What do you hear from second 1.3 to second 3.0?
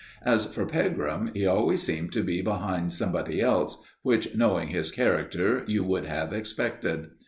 he always seemed to be behind